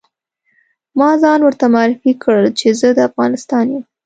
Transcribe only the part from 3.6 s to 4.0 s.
یم.